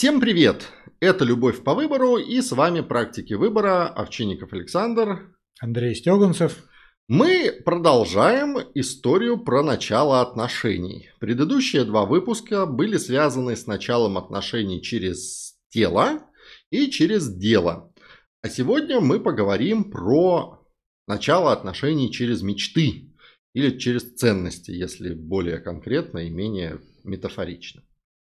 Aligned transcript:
Всем 0.00 0.18
привет! 0.18 0.64
Это 1.00 1.26
«Любовь 1.26 1.62
по 1.62 1.74
выбору» 1.74 2.16
и 2.16 2.40
с 2.40 2.52
вами 2.52 2.80
«Практики 2.80 3.34
выбора» 3.34 3.86
Овчинников 3.86 4.54
Александр. 4.54 5.36
Андрей 5.60 5.94
Стеганцев. 5.94 6.64
Мы 7.06 7.52
продолжаем 7.66 8.56
историю 8.72 9.36
про 9.44 9.62
начало 9.62 10.22
отношений. 10.22 11.10
Предыдущие 11.20 11.84
два 11.84 12.06
выпуска 12.06 12.64
были 12.64 12.96
связаны 12.96 13.54
с 13.54 13.66
началом 13.66 14.16
отношений 14.16 14.80
через 14.80 15.58
тело 15.68 16.22
и 16.70 16.90
через 16.90 17.28
дело. 17.28 17.92
А 18.40 18.48
сегодня 18.48 19.02
мы 19.02 19.20
поговорим 19.20 19.90
про 19.90 20.66
начало 21.06 21.52
отношений 21.52 22.10
через 22.10 22.40
мечты 22.40 23.12
или 23.52 23.76
через 23.76 24.14
ценности, 24.14 24.70
если 24.70 25.12
более 25.12 25.58
конкретно 25.58 26.20
и 26.20 26.30
менее 26.30 26.80
метафорично. 27.04 27.82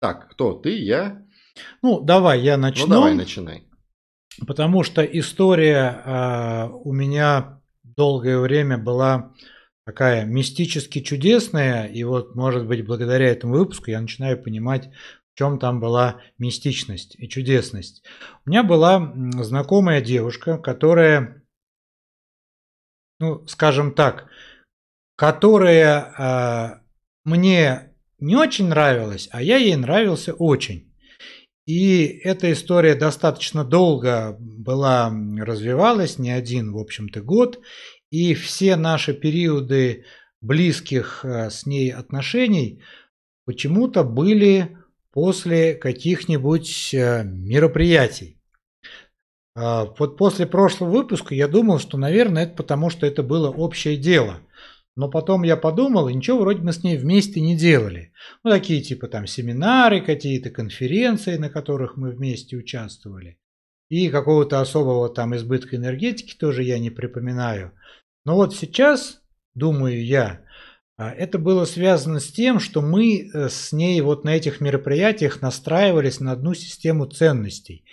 Так, 0.00 0.30
кто 0.30 0.52
ты, 0.52 0.78
я? 0.78 1.25
Ну, 1.82 2.00
давай 2.00 2.41
я 2.41 2.56
начну. 2.56 2.87
Ну, 2.87 2.95
давай, 2.95 3.15
начинай. 3.15 3.64
Потому 4.47 4.83
что 4.83 5.02
история 5.02 6.02
э, 6.05 6.69
у 6.84 6.92
меня 6.92 7.60
долгое 7.83 8.38
время 8.38 8.77
была 8.78 9.33
такая 9.87 10.24
мистически 10.24 11.00
чудесная, 11.00 11.87
и 11.87 12.02
вот, 12.05 12.34
может 12.34 12.66
быть, 12.66 12.84
благодаря 12.84 13.28
этому 13.28 13.55
выпуску 13.55 13.91
я 13.91 14.00
начинаю 14.00 14.42
понимать, 14.42 14.91
в 15.33 15.38
чем 15.38 15.59
там 15.59 15.80
была 15.80 16.20
мистичность 16.38 17.14
и 17.19 17.28
чудесность. 17.28 18.02
У 18.45 18.50
меня 18.50 18.62
была 18.62 19.12
знакомая 19.42 20.00
девушка, 20.00 20.59
которая, 20.59 21.42
ну, 23.20 23.47
скажем 23.47 23.95
так, 23.95 24.28
которая 25.14 26.12
э, 26.19 26.80
мне 27.25 27.95
не 28.19 28.36
очень 28.36 28.69
нравилась, 28.69 29.28
а 29.30 29.42
я 29.42 29.56
ей 29.56 29.77
нравился 29.77 30.34
очень. 30.34 30.85
И 31.66 32.20
эта 32.23 32.52
история 32.52 32.95
достаточно 32.95 33.65
долго 33.65 34.37
была, 34.38 35.12
развивалась, 35.39 36.19
не 36.19 36.31
один, 36.31 36.73
в 36.73 36.78
общем-то, 36.78 37.20
год. 37.23 37.61
И 38.11 38.34
все 38.34 38.77
наши 38.77 39.12
периоды 39.12 40.05
близких 40.41 41.25
э, 41.25 41.50
с 41.50 41.67
ней 41.67 41.91
отношений 41.91 42.83
почему-то 43.45 44.05
были 44.05 44.78
после 45.11 45.75
каких-нибудь 45.75 46.95
э, 46.95 47.25
мероприятий. 47.25 48.39
А, 49.56 49.86
вот 49.98 50.17
после 50.19 50.47
прошлого 50.47 50.91
выпуска 50.91 51.34
я 51.34 51.48
думал, 51.48 51.80
что, 51.80 51.98
наверное, 51.98 52.45
это 52.45 52.55
потому, 52.55 52.91
что 52.91 53.06
это 53.06 53.23
было 53.23 53.51
общее 53.51 53.97
дело. 53.97 54.41
Но 54.97 55.11
потом 55.11 55.42
я 55.42 55.58
подумал, 55.58 56.08
и 56.08 56.14
ничего 56.14 56.41
вроде 56.41 56.62
мы 56.62 56.72
с 56.72 56.83
ней 56.83 56.97
вместе 56.97 57.41
не 57.41 57.55
делали. 57.55 58.12
Ну, 58.42 58.50
такие 58.50 58.80
типа 58.80 59.08
там 59.08 59.27
семинары, 59.27 60.00
какие-то 60.00 60.48
конференции, 60.48 61.36
на 61.36 61.50
которых 61.50 61.98
мы 61.98 62.11
вместе 62.11 62.56
участвовали. 62.56 63.39
И 63.91 64.08
какого-то 64.08 64.61
особого 64.61 65.11
там 65.11 65.36
избытка 65.36 65.77
энергетики 65.77 66.34
тоже 66.34 66.62
я 66.62 66.78
не 66.78 66.91
припоминаю. 66.91 67.72
Но 68.24 68.36
вот 68.36 68.56
сейчас, 68.56 69.20
думаю 69.55 70.05
я, 70.05 70.41
а, 70.97 71.11
это 71.11 71.39
было 71.39 71.67
связано 71.67 72.19
с 72.19 72.33
тем, 72.33 72.58
что 72.58 72.80
мы 72.80 73.28
э, 73.28 73.48
с 73.50 73.72
ней 73.72 74.00
вот 74.00 74.24
на 74.24 74.34
этих 74.34 74.62
мероприятиях 74.62 75.42
настраивались 75.42 76.20
на 76.20 76.33
одну 76.33 76.55
систему 76.55 77.05
ценностей. 77.05 77.84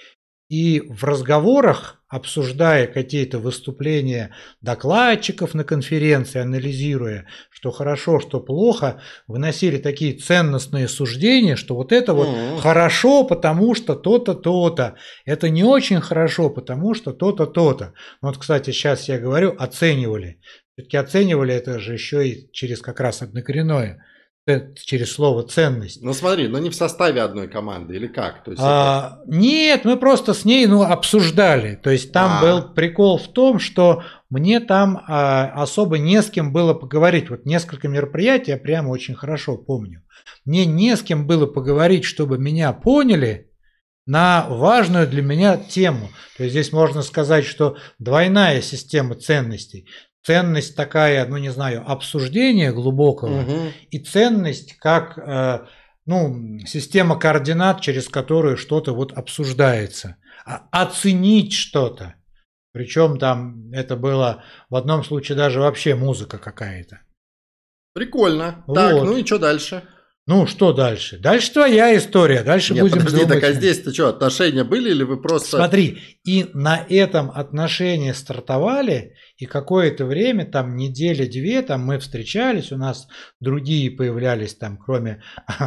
И 0.53 0.83
в 0.87 1.03
разговорах, 1.03 1.99
обсуждая 2.07 2.85
какие-то 2.85 3.39
выступления 3.39 4.35
докладчиков 4.61 5.55
на 5.55 5.63
конференции, 5.63 6.41
анализируя, 6.41 7.25
что 7.49 7.71
хорошо, 7.71 8.19
что 8.19 8.39
плохо, 8.39 9.01
выносили 9.25 9.79
такие 9.79 10.13
ценностные 10.13 10.87
суждения, 10.87 11.55
что 11.55 11.73
вот 11.73 11.91
это 11.91 12.13
вот 12.13 12.27
mm-hmm. 12.27 12.59
хорошо, 12.59 13.23
потому 13.23 13.73
что 13.73 13.95
то-то, 13.95 14.35
то-то. 14.35 14.93
Это 15.25 15.49
не 15.49 15.63
очень 15.63 16.01
хорошо, 16.01 16.51
потому 16.51 16.93
что 16.93 17.13
то-то, 17.13 17.47
то-то. 17.47 17.95
Вот, 18.21 18.37
кстати, 18.37 18.69
сейчас 18.69 19.09
я 19.09 19.17
говорю, 19.17 19.55
оценивали. 19.57 20.39
Все-таки 20.75 20.97
оценивали 20.97 21.55
это 21.55 21.79
же 21.79 21.93
еще 21.93 22.29
и 22.29 22.51
через 22.51 22.83
как 22.83 22.99
раз 22.99 23.23
однокоренное 23.23 24.05
через 24.45 25.13
слово 25.13 25.43
ценность. 25.43 26.01
Ну 26.01 26.13
смотри, 26.13 26.47
но 26.49 26.59
не 26.59 26.69
в 26.69 26.75
составе 26.75 27.21
одной 27.21 27.47
команды 27.47 27.95
или 27.95 28.07
как? 28.07 28.43
То 28.43 28.51
есть 28.51 28.63
а, 28.63 29.19
это... 29.23 29.31
Нет, 29.33 29.85
мы 29.85 29.95
просто 29.95 30.33
с 30.33 30.43
ней 30.43 30.65
ну, 30.67 30.83
обсуждали. 30.83 31.75
То 31.75 31.89
есть 31.89 32.11
там 32.11 32.39
а. 32.39 32.41
был 32.41 32.73
прикол 32.73 33.17
в 33.17 33.29
том, 33.29 33.59
что 33.59 34.03
мне 34.29 34.59
там 34.59 35.01
а, 35.07 35.45
особо 35.61 35.97
не 35.97 36.21
с 36.21 36.29
кем 36.29 36.51
было 36.51 36.73
поговорить. 36.73 37.29
Вот 37.29 37.45
несколько 37.45 37.87
мероприятий 37.87 38.51
я 38.51 38.57
прямо 38.57 38.89
очень 38.89 39.15
хорошо 39.15 39.55
помню. 39.55 40.03
Мне 40.43 40.65
не 40.65 40.95
с 40.97 41.01
кем 41.01 41.25
было 41.25 41.45
поговорить, 41.45 42.03
чтобы 42.03 42.37
меня 42.37 42.73
поняли 42.73 43.49
на 44.05 44.45
важную 44.49 45.07
для 45.07 45.21
меня 45.21 45.55
тему. 45.55 46.09
То 46.35 46.43
есть 46.43 46.53
здесь 46.53 46.73
можно 46.73 47.01
сказать, 47.01 47.45
что 47.45 47.77
двойная 47.97 48.61
система 48.61 49.15
ценностей 49.15 49.87
ценность 50.23 50.75
такая, 50.75 51.25
ну 51.27 51.37
не 51.37 51.49
знаю, 51.49 51.83
обсуждения 51.85 52.71
глубокого 52.71 53.41
угу. 53.41 53.71
и 53.91 53.99
ценность 53.99 54.77
как 54.77 55.17
э, 55.17 55.65
ну, 56.05 56.59
система 56.65 57.17
координат, 57.17 57.81
через 57.81 58.09
которую 58.09 58.57
что-то 58.57 58.93
вот 58.93 59.13
обсуждается. 59.13 60.17
А 60.45 60.67
оценить 60.71 61.53
что-то. 61.53 62.15
Причем 62.73 63.17
там 63.17 63.71
это 63.71 63.95
было 63.95 64.43
в 64.69 64.75
одном 64.75 65.03
случае 65.03 65.37
даже 65.37 65.59
вообще 65.59 65.95
музыка 65.95 66.37
какая-то. 66.37 67.01
Прикольно. 67.93 68.63
Вот. 68.65 68.75
Так, 68.75 68.93
ну 69.03 69.15
и 69.15 69.25
что 69.25 69.37
дальше? 69.37 69.83
Ну, 70.25 70.47
что 70.47 70.71
дальше? 70.71 71.17
Дальше 71.19 71.51
твоя 71.51 71.97
история. 71.97 72.43
Дальше 72.43 72.73
Нет, 72.73 72.83
будем 72.83 72.99
подожди, 72.99 73.25
думать. 73.25 73.41
так 73.41 73.49
а 73.49 73.53
здесь-то 73.53 73.93
что, 73.93 74.07
отношения 74.07 74.63
были 74.63 74.91
или 74.91 75.03
вы 75.03 75.21
просто... 75.21 75.57
Смотри, 75.57 75.99
и 76.23 76.49
на 76.53 76.85
этом 76.87 77.29
отношения 77.29 78.13
стартовали, 78.13 79.15
и 79.35 79.45
какое-то 79.45 80.05
время, 80.05 80.45
там 80.45 80.77
недели-две, 80.77 81.61
там 81.61 81.81
мы 81.85 81.99
встречались, 81.99 82.71
у 82.71 82.77
нас 82.77 83.09
другие 83.41 83.91
появлялись 83.91 84.55
там, 84.55 84.77
кроме 84.77 85.21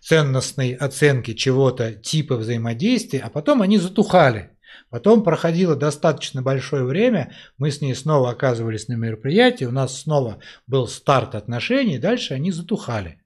ценностной 0.00 0.74
оценки 0.74 1.34
чего-то, 1.34 1.94
типа 1.94 2.36
взаимодействия, 2.36 3.20
а 3.20 3.28
потом 3.28 3.60
они 3.60 3.78
затухали. 3.78 4.50
Потом 4.88 5.24
проходило 5.24 5.74
достаточно 5.74 6.42
большое 6.42 6.84
время, 6.84 7.32
мы 7.58 7.72
с 7.72 7.80
ней 7.80 7.96
снова 7.96 8.30
оказывались 8.30 8.86
на 8.86 8.94
мероприятии, 8.94 9.64
у 9.64 9.72
нас 9.72 10.02
снова 10.02 10.38
был 10.68 10.86
старт 10.86 11.34
отношений, 11.34 11.98
дальше 11.98 12.34
они 12.34 12.52
затухали. 12.52 13.23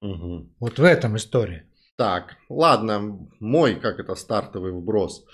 Угу. 0.00 0.54
Вот 0.58 0.78
в 0.78 0.84
этом 0.84 1.16
история. 1.16 1.66
Так, 1.96 2.36
ладно, 2.48 3.28
мой, 3.40 3.74
как 3.74 4.00
это, 4.00 4.14
стартовый 4.14 4.72
вброс. 4.72 5.24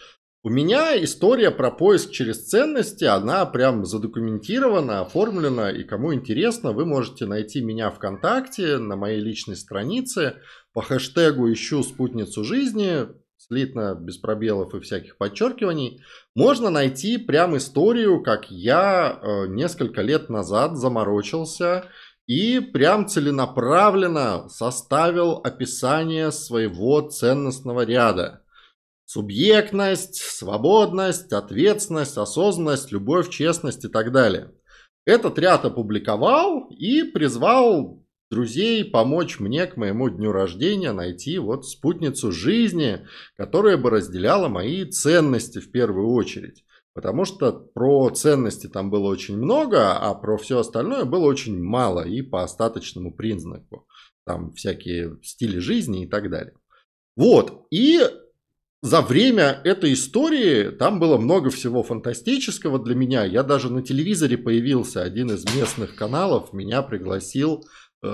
У 0.42 0.48
меня 0.48 1.02
история 1.02 1.50
про 1.50 1.72
поиск 1.72 2.12
через 2.12 2.48
ценности, 2.48 3.04
она 3.04 3.46
прям 3.46 3.84
задокументирована, 3.84 5.00
оформлена, 5.00 5.70
и 5.70 5.82
кому 5.82 6.14
интересно, 6.14 6.72
вы 6.72 6.86
можете 6.86 7.26
найти 7.26 7.60
меня 7.60 7.90
ВКонтакте 7.90 8.78
на 8.78 8.94
моей 8.94 9.20
личной 9.20 9.56
странице 9.56 10.36
по 10.72 10.82
хэштегу 10.82 11.52
«Ищу 11.52 11.82
спутницу 11.82 12.44
жизни», 12.44 13.08
слитно, 13.38 13.96
без 14.00 14.18
пробелов 14.18 14.74
и 14.74 14.80
всяких 14.80 15.18
подчеркиваний, 15.18 16.02
можно 16.34 16.70
найти 16.70 17.18
прям 17.18 17.56
историю, 17.56 18.22
как 18.22 18.50
я 18.50 19.18
э, 19.20 19.46
несколько 19.48 20.02
лет 20.02 20.28
назад 20.28 20.76
заморочился 20.76 21.86
и 22.26 22.60
прям 22.60 23.06
целенаправленно 23.06 24.48
составил 24.48 25.40
описание 25.44 26.32
своего 26.32 27.00
ценностного 27.00 27.84
ряда. 27.84 28.42
Субъектность, 29.04 30.16
свободность, 30.16 31.32
ответственность, 31.32 32.16
осознанность, 32.18 32.90
любовь, 32.90 33.30
честность 33.30 33.84
и 33.84 33.88
так 33.88 34.10
далее. 34.10 34.52
Этот 35.04 35.38
ряд 35.38 35.64
опубликовал 35.64 36.66
и 36.70 37.04
призвал 37.04 38.04
друзей 38.28 38.84
помочь 38.84 39.38
мне 39.38 39.66
к 39.66 39.76
моему 39.76 40.08
дню 40.08 40.32
рождения 40.32 40.90
найти 40.90 41.38
вот 41.38 41.64
спутницу 41.64 42.32
жизни, 42.32 43.06
которая 43.36 43.76
бы 43.76 43.90
разделяла 43.90 44.48
мои 44.48 44.84
ценности 44.84 45.60
в 45.60 45.70
первую 45.70 46.08
очередь. 46.08 46.64
Потому 46.96 47.26
что 47.26 47.52
про 47.52 48.08
ценности 48.08 48.68
там 48.68 48.88
было 48.88 49.08
очень 49.08 49.36
много, 49.36 49.98
а 49.98 50.14
про 50.14 50.38
все 50.38 50.60
остальное 50.60 51.04
было 51.04 51.26
очень 51.26 51.62
мало 51.62 52.00
и 52.00 52.22
по 52.22 52.42
остаточному 52.42 53.12
признаку. 53.12 53.86
Там 54.24 54.54
всякие 54.54 55.18
стили 55.22 55.58
жизни 55.58 56.04
и 56.04 56.06
так 56.06 56.30
далее. 56.30 56.54
Вот. 57.14 57.66
И 57.70 58.00
за 58.80 59.02
время 59.02 59.60
этой 59.62 59.92
истории 59.92 60.70
там 60.70 60.98
было 60.98 61.18
много 61.18 61.50
всего 61.50 61.82
фантастического 61.82 62.82
для 62.82 62.94
меня. 62.94 63.26
Я 63.26 63.42
даже 63.42 63.70
на 63.70 63.82
телевизоре 63.82 64.38
появился. 64.38 65.02
Один 65.02 65.30
из 65.30 65.44
местных 65.54 65.96
каналов 65.96 66.54
меня 66.54 66.80
пригласил 66.80 67.62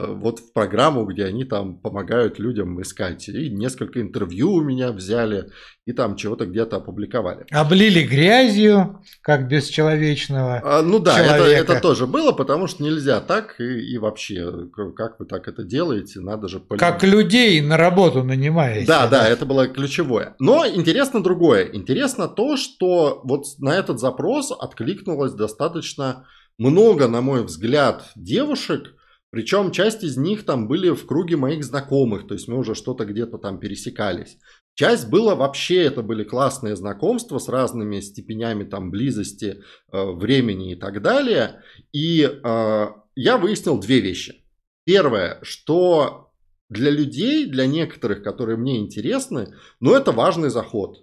вот 0.08 0.40
в 0.40 0.52
программу, 0.52 1.04
где 1.04 1.24
они 1.24 1.44
там 1.44 1.78
помогают 1.78 2.38
людям 2.38 2.80
искать. 2.80 3.28
И 3.28 3.50
несколько 3.50 4.00
интервью 4.00 4.52
у 4.52 4.60
меня 4.60 4.92
взяли, 4.92 5.50
и 5.86 5.92
там 5.92 6.16
чего-то 6.16 6.46
где-то 6.46 6.76
опубликовали. 6.76 7.46
Облили 7.50 8.02
грязью, 8.04 9.02
как 9.20 9.48
бесчеловечного 9.48 10.60
а, 10.64 10.82
Ну 10.82 10.98
да, 10.98 11.18
это, 11.18 11.44
это 11.44 11.80
тоже 11.80 12.06
было, 12.06 12.32
потому 12.32 12.66
что 12.66 12.82
нельзя 12.82 13.20
так, 13.20 13.60
и, 13.60 13.94
и 13.94 13.98
вообще, 13.98 14.68
как 14.96 15.18
вы 15.18 15.26
так 15.26 15.48
это 15.48 15.64
делаете, 15.64 16.20
надо 16.20 16.48
же... 16.48 16.60
Полюбить. 16.60 16.80
Как 16.80 17.02
людей 17.02 17.60
на 17.60 17.76
работу 17.76 18.22
нанимаете. 18.22 18.86
Да, 18.86 19.06
да, 19.06 19.22
да, 19.22 19.28
это 19.28 19.46
было 19.46 19.66
ключевое. 19.66 20.34
Но 20.38 20.66
интересно 20.66 21.22
другое. 21.22 21.68
Интересно 21.72 22.28
то, 22.28 22.56
что 22.56 23.20
вот 23.24 23.44
на 23.58 23.74
этот 23.74 24.00
запрос 24.00 24.52
откликнулось 24.52 25.32
достаточно 25.32 26.26
много, 26.58 27.08
на 27.08 27.20
мой 27.20 27.44
взгляд, 27.44 28.04
девушек, 28.14 28.94
причем 29.32 29.72
часть 29.72 30.04
из 30.04 30.18
них 30.18 30.44
там 30.44 30.68
были 30.68 30.90
в 30.90 31.06
круге 31.06 31.36
моих 31.36 31.64
знакомых, 31.64 32.28
то 32.28 32.34
есть 32.34 32.48
мы 32.48 32.58
уже 32.58 32.74
что-то 32.74 33.06
где-то 33.06 33.38
там 33.38 33.58
пересекались. 33.58 34.36
Часть 34.74 35.08
было 35.08 35.34
вообще, 35.34 35.84
это 35.84 36.02
были 36.02 36.22
классные 36.22 36.76
знакомства 36.76 37.38
с 37.38 37.48
разными 37.48 38.00
степенями 38.00 38.64
там 38.64 38.90
близости, 38.90 39.62
э, 39.90 40.04
времени 40.12 40.72
и 40.72 40.74
так 40.76 41.00
далее. 41.00 41.62
И 41.94 42.22
э, 42.22 42.86
я 43.16 43.38
выяснил 43.38 43.80
две 43.80 44.00
вещи. 44.00 44.44
Первое, 44.84 45.38
что 45.40 46.30
для 46.68 46.90
людей, 46.90 47.46
для 47.46 47.66
некоторых, 47.66 48.22
которые 48.22 48.58
мне 48.58 48.80
интересны, 48.80 49.54
ну 49.80 49.94
это 49.94 50.12
важный 50.12 50.50
заход. 50.50 50.98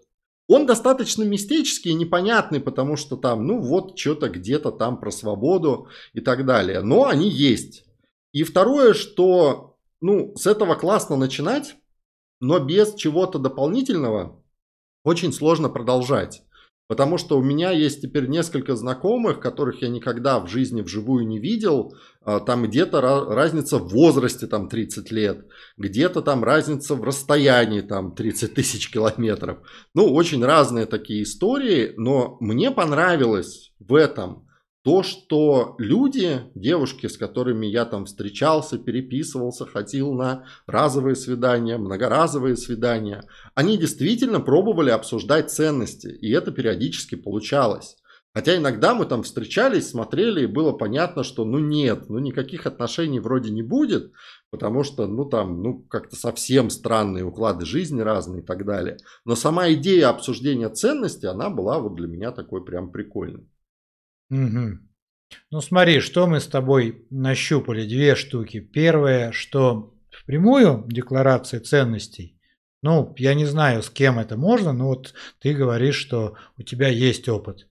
Он 0.47 0.67
достаточно 0.67 1.23
мистический 1.23 1.91
и 1.91 1.95
непонятный, 1.95 2.59
потому 2.59 2.95
что 2.95 3.17
там, 3.17 3.47
ну 3.47 3.59
вот, 3.59 3.97
что-то 3.97 4.29
где-то 4.29 4.71
там 4.71 4.99
про 4.99 5.09
свободу 5.09 5.87
и 6.13 6.21
так 6.21 6.45
далее. 6.45 6.81
Но 6.81 7.07
они 7.07 7.27
есть. 7.27 7.88
И 8.31 8.43
второе, 8.43 8.93
что, 8.93 9.77
ну, 10.01 10.35
с 10.35 10.45
этого 10.45 10.75
классно 10.75 11.15
начинать, 11.15 11.75
но 12.39 12.59
без 12.59 12.93
чего-то 12.95 13.39
дополнительного 13.39 14.43
очень 15.03 15.33
сложно 15.33 15.69
продолжать. 15.69 16.43
Потому 16.89 17.19
что 17.19 17.37
у 17.37 17.43
меня 17.43 17.69
есть 17.69 18.01
теперь 18.01 18.27
несколько 18.27 18.75
знакомых, 18.75 19.39
которых 19.39 19.83
я 19.83 19.89
никогда 19.89 20.39
в 20.39 20.47
жизни 20.47 20.81
вживую 20.81 21.27
не 21.27 21.37
видел. 21.37 21.93
А, 22.21 22.39
там 22.39 22.63
где-то 22.63 22.99
разница 22.99 23.77
в 23.77 23.89
возрасте 23.89 24.47
там 24.47 24.67
30 24.67 25.11
лет, 25.11 25.45
где-то 25.77 26.23
там 26.23 26.43
разница 26.43 26.95
в 26.95 27.03
расстоянии 27.03 27.81
там 27.81 28.15
30 28.15 28.55
тысяч 28.55 28.91
километров. 28.91 29.59
Ну, 29.93 30.11
очень 30.11 30.43
разные 30.43 30.87
такие 30.87 31.21
истории, 31.21 31.93
но 31.95 32.37
мне 32.39 32.71
понравилось 32.71 33.71
в 33.77 33.93
этом 33.93 34.48
то, 34.83 35.03
что 35.03 35.75
люди, 35.77 36.41
девушки, 36.55 37.07
с 37.07 37.17
которыми 37.17 37.65
я 37.65 37.83
там 37.85 38.05
встречался, 38.05 38.77
переписывался, 38.77 39.65
ходил 39.65 40.13
на 40.13 40.45
разовые 40.67 41.15
свидания, 41.15 41.77
многоразовые 41.77 42.55
свидания, 42.55 43.23
они 43.55 43.77
действительно 43.77 44.39
пробовали 44.39 44.89
обсуждать 44.89 45.51
ценности, 45.51 46.07
и 46.07 46.31
это 46.31 46.51
периодически 46.51 47.15
получалось. 47.15 47.97
Хотя 48.33 48.55
иногда 48.55 48.93
мы 48.93 49.05
там 49.05 49.23
встречались, 49.23 49.89
смотрели, 49.89 50.43
и 50.43 50.47
было 50.47 50.71
понятно, 50.71 51.23
что 51.23 51.45
ну 51.45 51.57
нет, 51.57 52.09
ну 52.09 52.19
никаких 52.19 52.67
отношений 52.67 53.19
вроде 53.19 53.49
не 53.49 53.63
будет, 53.63 54.13
потому 54.51 54.83
что 54.83 55.07
ну 55.07 55.25
там 55.25 55.63
ну 55.63 55.81
как-то 55.89 56.15
совсем 56.15 56.69
странные 56.69 57.25
уклады 57.25 57.65
жизни 57.65 58.01
разные 58.01 58.43
и 58.43 58.45
так 58.45 58.65
далее. 58.65 58.97
Но 59.25 59.35
сама 59.35 59.71
идея 59.73 60.09
обсуждения 60.09 60.69
ценностей, 60.69 61.27
она 61.27 61.49
была 61.49 61.79
вот 61.79 61.95
для 61.95 62.07
меня 62.07 62.31
такой 62.31 62.63
прям 62.63 62.91
прикольной. 62.91 63.47
Угу. 64.29 64.79
Ну 65.51 65.61
смотри, 65.61 65.99
что 65.99 66.27
мы 66.27 66.39
с 66.39 66.47
тобой 66.47 67.05
нащупали, 67.09 67.87
две 67.87 68.15
штуки. 68.15 68.59
Первое, 68.59 69.31
что 69.31 69.93
впрямую 70.11 70.85
декларации 70.87 71.59
ценностей, 71.59 72.39
ну, 72.81 73.13
я 73.17 73.33
не 73.33 73.45
знаю, 73.45 73.83
с 73.83 73.89
кем 73.89 74.19
это 74.19 74.37
можно, 74.37 74.71
но 74.73 74.87
вот 74.87 75.13
ты 75.39 75.53
говоришь, 75.53 75.97
что 75.97 76.37
у 76.57 76.63
тебя 76.63 76.87
есть 76.87 77.27
опыт. 77.27 77.67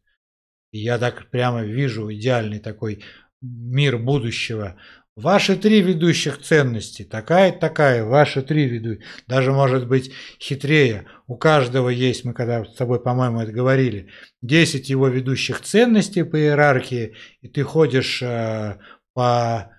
И 0.70 0.80
я 0.80 0.98
так 0.98 1.30
прямо 1.30 1.62
вижу 1.62 2.12
идеальный 2.12 2.58
такой 2.58 3.02
мир 3.40 3.98
будущего. 3.98 4.76
Ваши 5.18 5.56
три 5.56 5.82
ведущих 5.82 6.40
ценности, 6.40 7.02
такая-такая, 7.02 8.04
ваши 8.04 8.40
три 8.40 8.66
веду, 8.68 9.00
даже 9.26 9.52
может 9.52 9.88
быть 9.88 10.12
хитрее. 10.40 11.06
У 11.26 11.34
каждого 11.34 11.88
есть, 11.88 12.24
мы 12.24 12.34
когда 12.34 12.64
с 12.64 12.76
тобой, 12.76 13.00
по-моему, 13.00 13.40
это 13.40 13.50
говорили, 13.50 14.10
10 14.42 14.88
его 14.88 15.08
ведущих 15.08 15.60
ценностей 15.60 16.22
по 16.22 16.38
иерархии, 16.38 17.16
и 17.40 17.48
ты 17.48 17.64
ходишь 17.64 18.22
э, 18.22 18.76
по 19.12 19.72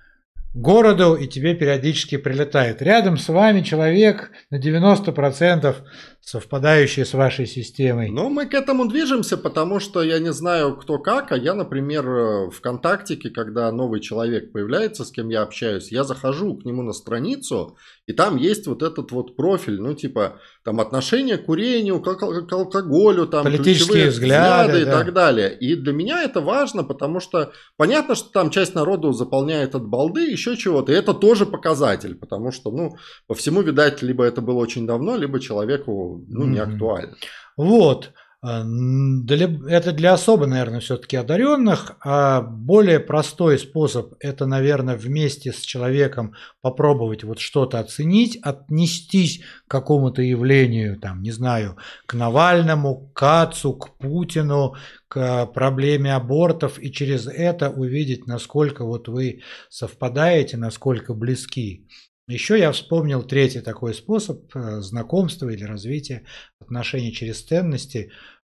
городу, 0.53 1.15
и 1.15 1.25
тебе 1.25 1.55
периодически 1.55 2.17
прилетает. 2.17 2.81
Рядом 2.81 3.17
с 3.17 3.29
вами 3.29 3.61
человек 3.61 4.31
на 4.49 4.59
90% 4.59 5.73
совпадающий 6.21 7.05
с 7.05 7.13
вашей 7.13 7.47
системой. 7.47 8.09
Ну, 8.09 8.29
мы 8.29 8.45
к 8.45 8.53
этому 8.53 8.87
движемся, 8.87 9.37
потому 9.37 9.79
что 9.79 10.03
я 10.03 10.19
не 10.19 10.31
знаю, 10.31 10.75
кто 10.75 10.99
как, 10.99 11.31
а 11.31 11.37
я, 11.37 11.53
например, 11.53 12.05
в 12.07 12.51
ВКонтактике, 12.51 13.29
когда 13.29 13.71
новый 13.71 13.99
человек 13.99 14.51
появляется, 14.51 15.05
с 15.05 15.11
кем 15.11 15.29
я 15.29 15.41
общаюсь, 15.41 15.91
я 15.91 16.03
захожу 16.03 16.55
к 16.55 16.65
нему 16.65 16.83
на 16.83 16.93
страницу, 16.93 17.77
и 18.05 18.13
там 18.13 18.37
есть 18.37 18.67
вот 18.67 18.83
этот 18.83 19.11
вот 19.11 19.35
профиль, 19.35 19.79
ну, 19.79 19.93
типа, 19.93 20.39
там 20.63 20.79
отношение 20.79 21.37
к 21.37 21.45
курению, 21.45 22.01
к, 22.01 22.15
к 22.15 22.53
алкоголю, 22.53 23.25
там 23.27 23.43
политические 23.43 24.09
взгляды, 24.09 24.73
взгляды 24.73 24.81
и 24.81 24.85
так 24.85 25.13
далее. 25.13 25.57
И 25.57 25.75
для 25.75 25.93
меня 25.93 26.23
это 26.23 26.41
важно, 26.41 26.83
потому 26.83 27.19
что 27.19 27.53
понятно, 27.77 28.15
что 28.15 28.29
там 28.31 28.49
часть 28.49 28.75
народу 28.75 29.13
заполняет 29.13 29.75
от 29.75 29.87
балды, 29.87 30.29
еще 30.29 30.57
чего-то, 30.57 30.91
и 30.91 30.95
это 30.95 31.13
тоже 31.13 31.45
показатель, 31.45 32.15
потому 32.15 32.51
что, 32.51 32.71
ну, 32.71 32.95
по 33.27 33.35
всему, 33.35 33.61
видать, 33.61 34.01
либо 34.01 34.23
это 34.23 34.41
было 34.41 34.57
очень 34.57 34.87
давно, 34.87 35.15
либо 35.15 35.39
человеку, 35.39 36.08
ну, 36.27 36.45
не 36.45 36.59
актуально. 36.59 37.15
Вот. 37.57 38.13
А, 38.41 38.61
это 38.61 39.91
для 39.91 40.13
особо, 40.13 40.47
наверное, 40.47 40.79
все-таки 40.79 41.17
одаренных, 41.17 41.97
а 41.99 42.41
более 42.41 43.01
простой 43.01 43.59
способ– 43.59 44.13
это, 44.21 44.45
наверное, 44.45 44.95
вместе 44.95 45.51
с 45.51 45.59
человеком 45.59 46.33
попробовать 46.61 47.25
вот 47.25 47.39
что-то 47.39 47.79
оценить, 47.79 48.39
отнестись 48.41 49.41
к 49.67 49.71
какому-то 49.71 50.21
явлению, 50.21 50.97
там, 50.99 51.21
не 51.21 51.31
знаю, 51.31 51.77
к 52.05 52.13
Навальному, 52.13 53.09
к 53.09 53.13
Кацу, 53.13 53.73
к 53.73 53.97
Путину, 53.97 54.75
к 55.09 55.47
проблеме 55.47 56.15
абортов, 56.15 56.79
и 56.79 56.93
через 56.93 57.27
это 57.27 57.69
увидеть, 57.69 58.25
насколько 58.25 58.85
вот 58.85 59.09
вы 59.09 59.41
совпадаете, 59.69 60.55
насколько 60.55 61.13
близки. 61.13 61.87
Еще 62.29 62.59
я 62.59 62.71
вспомнил 62.71 63.23
третий 63.23 63.59
такой 63.59 63.95
способ 63.95 64.55
э, 64.55 64.81
знакомства 64.81 65.49
или 65.49 65.63
развития 65.63 66.25
отношений 66.59 67.11
через 67.11 67.41
ценности. 67.41 68.11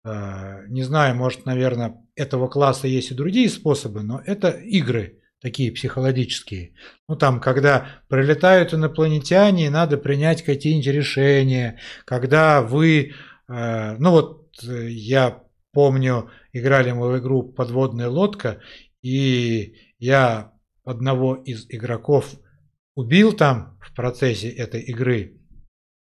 Э, 0.03 0.65
не 0.67 0.83
знаю, 0.83 1.15
может, 1.15 1.45
наверное, 1.45 1.95
этого 2.15 2.49
класса 2.49 2.87
есть 2.87 3.11
и 3.11 3.15
другие 3.15 3.47
способы, 3.47 4.03
но 4.03 4.21
это 4.25 4.49
игры 4.49 5.21
такие 5.39 5.71
психологические. 5.71 6.73
Ну, 7.07 7.15
там, 7.15 7.39
когда 7.39 7.87
прилетают 8.09 8.73
инопланетяне, 8.73 9.69
надо 9.69 9.97
принять 9.97 10.43
какие-нибудь 10.43 10.87
решения, 10.87 11.79
когда 12.03 12.61
вы, 12.61 13.13
э, 13.47 13.95
ну 13.97 14.11
вот 14.11 14.49
я 14.61 15.43
помню, 15.71 16.29
играли 16.51 16.91
мы 16.91 17.09
в 17.09 17.19
игру 17.19 17.43
«Подводная 17.43 18.09
лодка», 18.09 18.59
и 19.01 19.77
я 19.97 20.51
одного 20.83 21.35
из 21.35 21.67
игроков 21.69 22.35
убил 22.95 23.33
там 23.33 23.77
в 23.81 23.93
процессе 23.93 24.49
этой 24.49 24.81
игры 24.81 25.41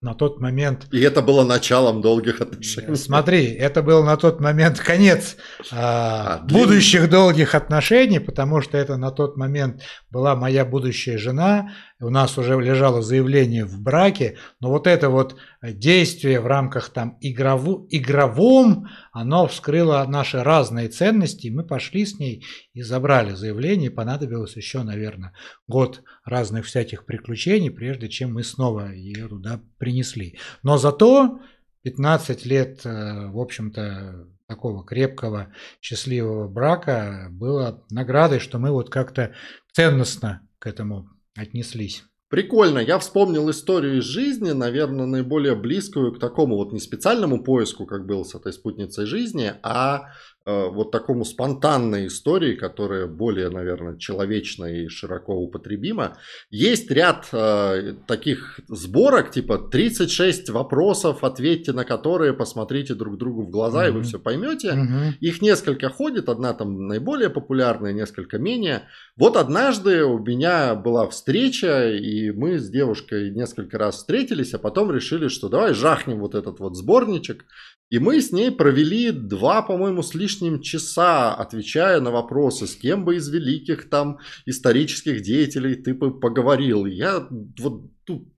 на 0.03 0.13
тот 0.13 0.41
момент... 0.41 0.87
И 0.91 0.99
это 0.99 1.21
было 1.21 1.45
началом 1.45 2.01
долгих 2.01 2.41
отношений. 2.41 2.95
Смотри, 2.95 3.45
это 3.45 3.81
был 3.81 4.03
на 4.03 4.17
тот 4.17 4.41
момент 4.41 4.79
конец 4.79 5.37
а, 5.71 6.41
а, 6.41 6.45
будущих 6.45 7.09
долгих 7.09 7.55
отношений, 7.55 8.19
потому 8.19 8.61
что 8.61 8.77
это 8.77 8.97
на 8.97 9.11
тот 9.11 9.37
момент 9.37 9.81
была 10.11 10.35
моя 10.35 10.65
будущая 10.65 11.17
жена, 11.17 11.71
у 12.03 12.09
нас 12.09 12.37
уже 12.37 12.59
лежало 12.59 13.01
заявление 13.01 13.65
в 13.65 13.81
браке, 13.81 14.37
но 14.59 14.69
вот 14.69 14.87
это 14.87 15.09
вот 15.09 15.35
действие 15.61 16.39
в 16.39 16.47
рамках 16.47 16.89
там 16.89 17.17
игрову, 17.21 17.87
игровом, 17.89 18.87
оно 19.11 19.47
вскрыло 19.47 20.05
наши 20.07 20.43
разные 20.43 20.89
ценности, 20.89 21.47
и 21.47 21.51
мы 21.51 21.63
пошли 21.63 22.05
с 22.05 22.19
ней 22.19 22.45
и 22.73 22.81
забрали 22.81 23.33
заявление, 23.33 23.91
понадобилось 23.91 24.55
еще, 24.55 24.83
наверное, 24.83 25.33
год 25.67 26.03
разных 26.25 26.65
всяких 26.65 27.05
приключений, 27.05 27.71
прежде 27.71 28.09
чем 28.09 28.33
мы 28.33 28.43
снова 28.43 28.91
ее 28.91 29.27
туда 29.27 29.61
принесли. 29.77 30.37
Но 30.61 30.77
зато 30.77 31.39
15 31.83 32.45
лет, 32.45 32.85
э, 32.85 33.27
в 33.27 33.39
общем-то, 33.39 34.27
такого 34.47 34.85
крепкого, 34.85 35.53
счастливого 35.81 36.47
брака 36.47 37.27
было 37.31 37.83
наградой, 37.89 38.39
что 38.39 38.59
мы 38.59 38.71
вот 38.71 38.89
как-то 38.89 39.33
ценностно 39.71 40.47
к 40.59 40.67
этому 40.67 41.09
отнеслись. 41.35 42.03
Прикольно, 42.29 42.79
я 42.79 42.97
вспомнил 42.97 43.49
историю 43.51 43.99
из 43.99 44.05
жизни, 44.05 44.51
наверное, 44.51 45.05
наиболее 45.05 45.55
близкую 45.55 46.13
к 46.13 46.19
такому 46.19 46.55
вот 46.55 46.73
не 46.73 46.79
специальному 46.79 47.43
поиску, 47.43 47.85
как 47.85 48.07
был 48.07 48.25
с 48.25 48.33
этой 48.33 48.53
спутницей 48.53 49.05
жизни, 49.05 49.53
а 49.61 50.13
вот 50.45 50.91
такому 50.91 51.23
спонтанной 51.23 52.07
истории, 52.07 52.55
которая 52.55 53.07
более, 53.07 53.49
наверное, 53.49 53.97
человечна 53.97 54.65
и 54.65 54.87
широко 54.89 55.35
употребима. 55.35 56.17
Есть 56.49 56.91
ряд 56.91 57.29
э, 57.31 57.93
таких 58.07 58.59
сборок, 58.67 59.31
типа 59.31 59.57
36 59.57 60.49
вопросов, 60.49 61.23
ответьте 61.23 61.71
на 61.71 61.85
которые, 61.85 62.33
посмотрите 62.33 62.93
друг 62.93 63.17
другу 63.17 63.43
в 63.43 63.49
глаза, 63.49 63.85
mm-hmm. 63.85 63.89
и 63.89 63.91
вы 63.91 64.03
все 64.03 64.19
поймете. 64.19 64.69
Mm-hmm. 64.69 65.13
Их 65.21 65.41
несколько 65.41 65.89
ходит, 65.89 66.27
одна 66.27 66.53
там 66.53 66.87
наиболее 66.87 67.29
популярная, 67.29 67.93
несколько 67.93 68.37
менее. 68.37 68.83
Вот 69.15 69.37
однажды 69.37 70.03
у 70.03 70.19
меня 70.19 70.75
была 70.75 71.07
встреча, 71.07 71.89
и 71.91 72.31
мы 72.31 72.59
с 72.59 72.69
девушкой 72.69 73.31
несколько 73.31 73.77
раз 73.77 73.95
встретились, 73.95 74.53
а 74.53 74.59
потом 74.59 74.91
решили, 74.91 75.29
что 75.29 75.47
давай 75.47 75.73
жахнем 75.73 76.19
вот 76.19 76.35
этот 76.35 76.59
вот 76.59 76.75
сборничек. 76.75 77.45
И 77.93 77.99
мы 77.99 78.19
с 78.21 78.31
ней 78.31 78.49
провели 78.49 79.11
два, 79.11 79.61
по-моему, 79.61 80.01
с 80.01 80.15
лишним 80.15 80.63
часа, 80.63 81.35
отвечая 81.35 82.01
на 82.01 82.09
вопросы, 82.09 82.65
с 82.65 82.75
кем 82.75 83.05
бы 83.05 83.17
из 83.17 83.29
великих 83.29 83.87
там 83.87 84.17
исторических 84.47 85.21
деятелей 85.21 85.75
ты 85.75 85.93
бы 85.93 86.19
поговорил. 86.19 86.87
Я 86.87 87.27
вот 87.29 87.91
тут 88.03 88.33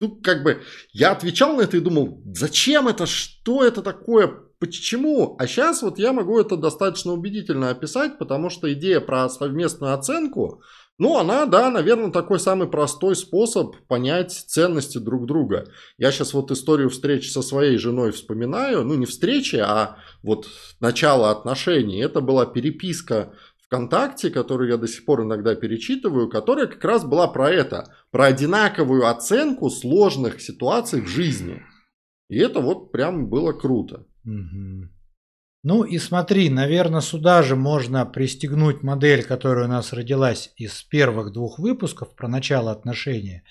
ну, 0.00 0.20
как 0.20 0.42
бы, 0.42 0.60
я 0.92 1.12
отвечал 1.12 1.56
на 1.56 1.62
это 1.62 1.78
и 1.78 1.80
думал, 1.80 2.22
зачем 2.34 2.88
это, 2.88 3.06
что 3.06 3.64
это 3.64 3.80
такое, 3.80 4.28
почему? 4.58 5.34
А 5.38 5.46
сейчас 5.46 5.80
вот 5.80 5.98
я 5.98 6.12
могу 6.12 6.38
это 6.38 6.58
достаточно 6.58 7.12
убедительно 7.12 7.70
описать, 7.70 8.18
потому 8.18 8.50
что 8.50 8.70
идея 8.70 9.00
про 9.00 9.30
совместную 9.30 9.94
оценку, 9.94 10.62
ну, 11.00 11.16
она, 11.16 11.46
да, 11.46 11.70
наверное, 11.70 12.10
такой 12.10 12.38
самый 12.38 12.68
простой 12.68 13.16
способ 13.16 13.74
понять 13.88 14.32
ценности 14.32 14.98
друг 14.98 15.24
друга. 15.24 15.66
Я 15.96 16.12
сейчас 16.12 16.34
вот 16.34 16.50
историю 16.50 16.90
встречи 16.90 17.30
со 17.30 17.40
своей 17.40 17.78
женой 17.78 18.12
вспоминаю. 18.12 18.84
Ну, 18.84 18.96
не 18.96 19.06
встречи, 19.06 19.56
а 19.56 19.96
вот 20.22 20.46
начало 20.78 21.30
отношений. 21.30 22.00
Это 22.00 22.20
была 22.20 22.44
переписка 22.44 23.32
ВКонтакте, 23.64 24.28
которую 24.28 24.68
я 24.68 24.76
до 24.76 24.86
сих 24.86 25.06
пор 25.06 25.22
иногда 25.22 25.54
перечитываю, 25.54 26.28
которая 26.28 26.66
как 26.66 26.84
раз 26.84 27.02
была 27.06 27.28
про 27.28 27.48
это. 27.48 27.94
Про 28.10 28.26
одинаковую 28.26 29.08
оценку 29.08 29.70
сложных 29.70 30.42
ситуаций 30.42 31.00
в 31.00 31.08
жизни. 31.08 31.62
И 32.28 32.36
это 32.36 32.60
вот 32.60 32.92
прям 32.92 33.30
было 33.30 33.54
круто. 33.54 34.06
Угу. 34.26 34.90
Ну 35.62 35.84
и 35.84 35.98
смотри, 35.98 36.48
наверное, 36.48 37.02
сюда 37.02 37.42
же 37.42 37.54
можно 37.54 38.06
пристегнуть 38.06 38.82
модель, 38.82 39.22
которая 39.22 39.66
у 39.66 39.68
нас 39.68 39.92
родилась 39.92 40.52
из 40.56 40.82
первых 40.82 41.32
двух 41.32 41.58
выпусков 41.58 42.14
про 42.14 42.28
начало 42.28 42.72
отношений. 42.72 43.42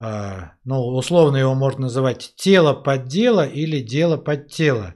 А, 0.00 0.52
ну, 0.64 0.86
условно 0.86 1.36
его 1.36 1.54
можно 1.54 1.82
называть 1.82 2.34
тело 2.36 2.72
под 2.72 3.08
дело 3.08 3.44
или 3.44 3.80
дело 3.80 4.16
под 4.16 4.48
тело. 4.48 4.94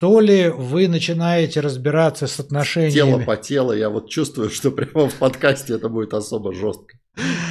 То 0.00 0.18
ли 0.18 0.48
вы 0.48 0.88
начинаете 0.88 1.60
разбираться 1.60 2.26
с 2.26 2.40
отношениями... 2.40 2.92
Тело 2.92 3.18
по 3.20 3.36
тело, 3.36 3.72
я 3.72 3.88
вот 3.88 4.08
чувствую, 4.08 4.50
что 4.50 4.72
прямо 4.72 5.08
в 5.08 5.14
подкасте 5.14 5.74
это 5.74 5.88
будет 5.88 6.14
особо 6.14 6.52
жестко. 6.54 6.96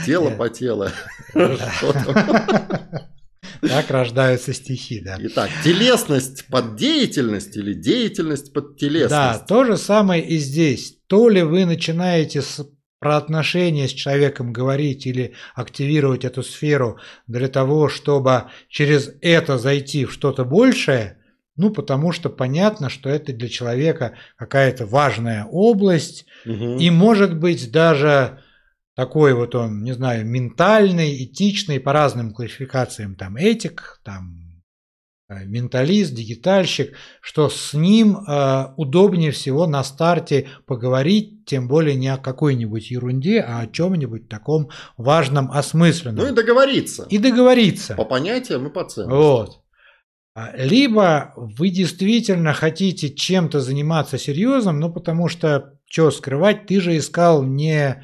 Тело 0.05 0.31
по 0.31 0.49
тело. 0.49 0.91
Так 3.61 3.89
рождаются 3.89 4.53
стихи, 4.53 5.01
да. 5.01 5.17
Итак, 5.19 5.49
телесность 5.63 6.47
под 6.47 6.75
деятельность 6.75 7.55
или 7.55 7.73
деятельность 7.73 8.53
под 8.53 8.77
телесность. 8.77 9.09
Да, 9.11 9.39
то 9.39 9.63
же 9.63 9.77
самое 9.77 10.23
и 10.23 10.37
здесь. 10.37 10.97
То 11.07 11.29
ли 11.29 11.43
вы 11.43 11.65
начинаете 11.65 12.41
с 12.41 12.65
про 13.01 13.17
отношения 13.17 13.87
с 13.87 13.91
человеком 13.91 14.53
говорить 14.53 15.07
или 15.07 15.33
активировать 15.55 16.23
эту 16.23 16.43
сферу 16.43 16.99
для 17.25 17.47
того, 17.47 17.89
чтобы 17.89 18.43
через 18.69 19.11
это 19.21 19.57
зайти 19.57 20.05
в 20.05 20.13
что-то 20.13 20.45
большее, 20.45 21.17
ну, 21.57 21.71
потому 21.71 22.11
что 22.11 22.29
понятно, 22.29 22.89
что 22.89 23.09
это 23.09 23.33
для 23.33 23.49
человека 23.49 24.13
какая-то 24.35 24.85
важная 24.85 25.45
область, 25.45 26.27
угу. 26.45 26.77
и 26.77 26.91
может 26.91 27.35
быть 27.35 27.71
даже 27.71 28.40
такой 29.01 29.33
вот 29.33 29.55
он, 29.55 29.81
не 29.81 29.93
знаю, 29.93 30.27
ментальный, 30.27 31.23
этичный, 31.23 31.79
по 31.79 31.91
разным 31.91 32.35
классификациям, 32.35 33.15
там 33.15 33.35
этик, 33.35 33.99
там 34.03 34.61
э, 35.27 35.43
менталист, 35.45 36.13
дигитальщик, 36.13 36.95
что 37.19 37.49
с 37.49 37.73
ним 37.73 38.17
э, 38.17 38.65
удобнее 38.77 39.31
всего 39.31 39.65
на 39.65 39.83
старте 39.83 40.49
поговорить, 40.67 41.45
тем 41.47 41.67
более 41.67 41.95
не 41.95 42.09
о 42.09 42.17
какой-нибудь 42.17 42.91
ерунде, 42.91 43.39
а 43.39 43.61
о 43.61 43.67
чем-нибудь 43.67 44.29
таком 44.29 44.69
важном, 44.97 45.51
осмысленном. 45.51 46.23
Ну 46.23 46.31
и 46.31 46.35
договориться. 46.35 47.07
И 47.09 47.17
договориться. 47.17 47.95
По 47.95 48.05
понятиям 48.05 48.67
и 48.67 48.69
по 48.69 48.83
ценностям. 48.83 49.17
Вот. 49.17 49.61
А, 50.35 50.51
либо 50.55 51.33
вы 51.35 51.69
действительно 51.69 52.53
хотите 52.53 53.09
чем-то 53.09 53.61
заниматься 53.61 54.19
серьезным, 54.19 54.79
ну 54.79 54.93
потому 54.93 55.27
что, 55.27 55.73
что 55.89 56.11
скрывать, 56.11 56.67
ты 56.67 56.79
же 56.79 56.95
искал 56.95 57.41
не 57.41 58.03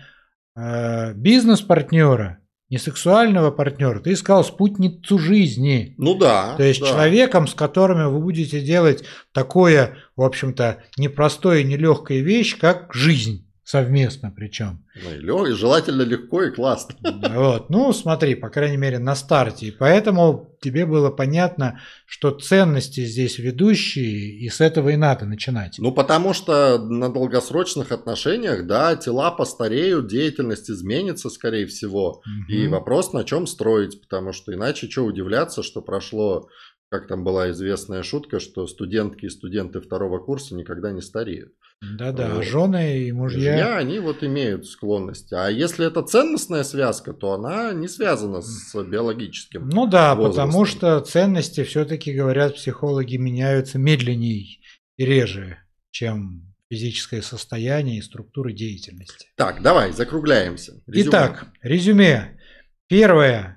Э, 0.57 1.13
бизнес-партнера, 1.13 2.39
не 2.69 2.79
сексуального 2.79 3.51
партнера, 3.51 3.99
ты 3.99 4.13
искал 4.13 4.43
спутницу 4.43 5.19
жизни. 5.19 5.93
Ну 5.99 6.15
да. 6.15 6.55
То 6.57 6.63
есть 6.63 6.81
да. 6.81 6.87
человеком, 6.87 7.47
с 7.47 7.53
которым 7.53 8.11
вы 8.11 8.19
будете 8.19 8.59
делать 8.61 9.03
такое, 9.33 9.97
в 10.15 10.23
общем-то, 10.23 10.83
непростое 10.97 11.61
и 11.61 11.65
нелегкая 11.65 12.21
вещь, 12.21 12.57
как 12.57 12.91
жизнь 12.91 13.46
совместно 13.67 14.31
причем. 14.33 14.85
Ну, 15.21 15.45
и 15.45 15.51
желательно 15.51 16.03
легко 16.03 16.43
и 16.43 16.51
классно. 16.51 16.95
Вот. 17.03 17.69
Ну, 17.69 17.91
смотри, 17.91 18.33
по 18.35 18.49
крайней 18.49 18.77
мере, 18.77 18.97
на 18.97 19.13
старте. 19.13 19.67
И 19.67 19.71
поэтому 19.71 20.55
тебе 20.61 20.85
было 20.85 21.09
понятно, 21.09 21.81
что 22.05 22.31
ценности 22.31 23.03
здесь 23.03 23.39
ведущие, 23.39 24.39
и 24.39 24.47
с 24.47 24.61
этого 24.61 24.89
и 24.89 24.95
надо 24.95 25.25
начинать. 25.25 25.75
Ну, 25.79 25.91
потому 25.91 26.33
что 26.33 26.77
на 26.77 27.09
долгосрочных 27.09 27.91
отношениях, 27.91 28.65
да, 28.65 28.95
тела 28.95 29.31
постареют, 29.31 30.07
деятельность 30.07 30.71
изменится, 30.71 31.29
скорее 31.29 31.67
всего. 31.67 32.21
Угу. 32.21 32.53
И 32.53 32.67
вопрос, 32.67 33.11
на 33.11 33.25
чем 33.25 33.47
строить, 33.47 34.01
потому 34.01 34.31
что 34.31 34.53
иначе 34.53 34.89
что 34.89 35.03
удивляться, 35.03 35.61
что 35.61 35.81
прошло 35.81 36.47
как 36.89 37.07
там 37.07 37.23
была 37.23 37.51
известная 37.51 38.01
шутка, 38.03 38.39
что 38.39 38.65
студентки 38.67 39.25
и 39.25 39.29
студенты 39.29 39.81
второго 39.81 40.19
курса 40.19 40.55
никогда 40.55 40.91
не 40.91 41.01
стареют. 41.01 41.53
Да-да, 41.81 42.35
вот. 42.35 42.45
жены 42.45 43.03
и 43.03 43.11
мужья. 43.11 43.51
Мужья, 43.51 43.77
они 43.77 43.99
вот 43.99 44.23
имеют 44.23 44.65
склонность. 44.65 45.31
А 45.33 45.49
если 45.49 45.85
это 45.85 46.01
ценностная 46.01 46.63
связка, 46.63 47.13
то 47.13 47.33
она 47.33 47.71
не 47.73 47.87
связана 47.87 48.41
с 48.41 48.73
биологическим 48.83 49.67
Ну 49.69 49.85
да, 49.85 50.15
возрастом. 50.15 50.45
потому 50.47 50.65
что 50.65 50.99
ценности 51.01 51.63
все-таки, 51.63 52.13
говорят 52.13 52.55
психологи, 52.55 53.17
меняются 53.17 53.77
медленнее 53.77 54.57
и 54.95 55.05
реже, 55.05 55.59
чем 55.91 56.55
физическое 56.69 57.21
состояние 57.21 57.99
и 57.99 58.01
структуры 58.01 58.53
деятельности. 58.53 59.27
Так, 59.35 59.61
давай, 59.61 59.91
закругляемся. 59.91 60.81
Резюме. 60.87 61.09
Итак, 61.09 61.47
резюме. 61.61 62.39
Первое. 62.87 63.56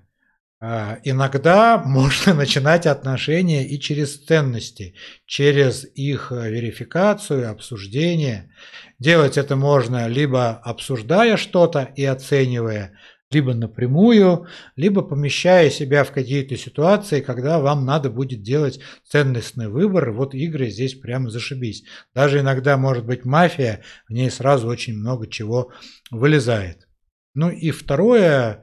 А, 0.62 0.98
иногда 1.04 1.78
можно 1.78 2.34
начинать 2.34 2.86
отношения 2.86 3.66
и 3.66 3.80
через 3.80 4.22
ценности, 4.22 4.94
через 5.24 5.86
их 5.94 6.32
э, 6.32 6.50
верификацию, 6.50 7.50
обсуждение. 7.50 8.50
Делать 8.98 9.38
это 9.38 9.56
можно 9.56 10.06
либо 10.06 10.50
обсуждая 10.50 11.38
что-то 11.38 11.90
и 11.96 12.04
оценивая, 12.04 12.92
либо 13.30 13.54
напрямую, 13.54 14.48
либо 14.76 15.00
помещая 15.00 15.70
себя 15.70 16.04
в 16.04 16.10
какие-то 16.10 16.58
ситуации, 16.58 17.22
когда 17.22 17.58
вам 17.58 17.86
надо 17.86 18.10
будет 18.10 18.42
делать 18.42 18.80
ценностный 19.08 19.68
выбор. 19.68 20.10
Вот 20.10 20.34
игры 20.34 20.68
здесь 20.68 20.94
прямо 20.94 21.30
зашибись. 21.30 21.84
Даже 22.14 22.40
иногда 22.40 22.76
может 22.76 23.06
быть 23.06 23.24
мафия, 23.24 23.82
в 24.08 24.12
ней 24.12 24.30
сразу 24.30 24.68
очень 24.68 24.98
много 24.98 25.26
чего 25.26 25.72
вылезает. 26.10 26.86
Ну 27.34 27.48
и 27.48 27.70
второе, 27.70 28.62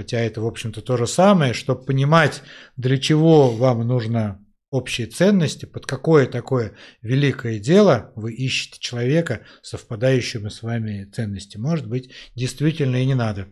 Хотя 0.00 0.20
это, 0.20 0.40
в 0.40 0.46
общем-то, 0.46 0.80
то 0.80 0.96
же 0.96 1.06
самое, 1.06 1.52
чтобы 1.52 1.84
понимать, 1.84 2.42
для 2.78 2.96
чего 2.96 3.50
вам 3.50 3.86
нужно 3.86 4.42
общие 4.70 5.06
ценности, 5.06 5.66
под 5.66 5.84
какое 5.84 6.26
такое 6.26 6.74
великое 7.02 7.58
дело 7.58 8.10
вы 8.16 8.32
ищете 8.32 8.80
человека, 8.80 9.44
совпадающего 9.60 10.48
с 10.48 10.62
вами 10.62 11.04
ценности. 11.14 11.58
Может 11.58 11.86
быть, 11.86 12.12
действительно 12.34 12.96
и 12.96 13.04
не 13.04 13.14
надо. 13.14 13.48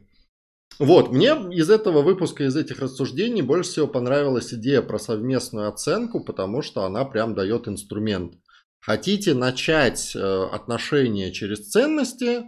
Вот, 0.79 1.13
мне 1.13 1.33
из 1.53 1.69
этого 1.69 2.01
выпуска, 2.01 2.45
из 2.45 2.57
этих 2.57 2.79
рассуждений 2.79 3.43
больше 3.43 3.69
всего 3.69 3.87
понравилась 3.87 4.55
идея 4.55 4.81
про 4.81 4.99
совместную 4.99 5.69
оценку, 5.69 6.25
потому 6.25 6.63
что 6.63 6.85
она 6.85 7.05
прям 7.05 7.35
дает 7.35 7.69
инструмент. 7.69 8.33
Хотите 8.81 9.35
начать 9.35 10.17
э, 10.17 10.19
отношения 10.51 11.31
через 11.31 11.69
ценности, 11.69 12.45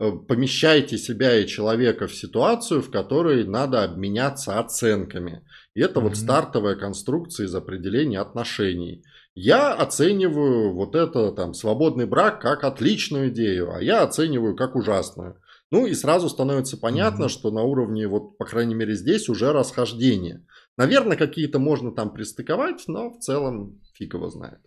помещайте 0.00 0.96
себя 0.96 1.38
и 1.38 1.46
человека 1.46 2.06
в 2.06 2.14
ситуацию, 2.14 2.80
в 2.80 2.90
которой 2.90 3.44
надо 3.44 3.84
обменяться 3.84 4.58
оценками. 4.58 5.44
И 5.74 5.80
это 5.80 6.00
mm-hmm. 6.00 6.02
вот 6.02 6.16
стартовая 6.16 6.76
конструкция 6.76 7.46
из 7.46 7.54
определения 7.54 8.18
отношений. 8.18 9.04
Я 9.34 9.74
оцениваю 9.74 10.72
вот 10.72 10.94
это 10.94 11.32
там 11.32 11.52
свободный 11.52 12.06
брак 12.06 12.40
как 12.40 12.64
отличную 12.64 13.28
идею, 13.28 13.74
а 13.74 13.82
я 13.82 14.02
оцениваю 14.02 14.56
как 14.56 14.74
ужасную. 14.74 15.36
Ну 15.70 15.86
и 15.86 15.94
сразу 15.94 16.30
становится 16.30 16.78
понятно, 16.78 17.24
mm-hmm. 17.24 17.28
что 17.28 17.50
на 17.50 17.62
уровне, 17.62 18.08
вот, 18.08 18.38
по 18.38 18.46
крайней 18.46 18.74
мере, 18.74 18.94
здесь 18.94 19.28
уже 19.28 19.52
расхождение. 19.52 20.46
Наверное, 20.78 21.18
какие-то 21.18 21.58
можно 21.58 21.92
там 21.92 22.12
пристыковать, 22.14 22.84
но 22.88 23.10
в 23.10 23.18
целом 23.18 23.78
фиг 23.92 24.14
его 24.14 24.30
знает. 24.30 24.60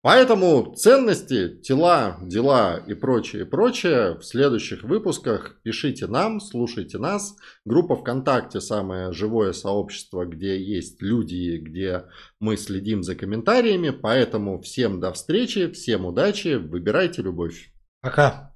Поэтому 0.00 0.74
ценности, 0.76 1.56
тела, 1.62 2.18
дела 2.22 2.76
и 2.86 2.94
прочее, 2.94 3.44
прочее 3.44 4.16
в 4.18 4.24
следующих 4.24 4.82
выпусках 4.82 5.60
пишите 5.62 6.06
нам, 6.06 6.40
слушайте 6.40 6.98
нас. 6.98 7.36
Группа 7.64 7.96
ВКонтакте 7.96 8.60
самое 8.60 9.12
живое 9.12 9.52
сообщество, 9.52 10.24
где 10.24 10.60
есть 10.62 11.02
люди, 11.02 11.58
где 11.58 12.04
мы 12.40 12.56
следим 12.56 13.02
за 13.02 13.14
комментариями. 13.14 13.90
Поэтому 13.90 14.60
всем 14.60 15.00
до 15.00 15.12
встречи, 15.12 15.70
всем 15.72 16.06
удачи, 16.06 16.54
выбирайте 16.54 17.22
любовь. 17.22 17.72
Пока. 18.00 18.55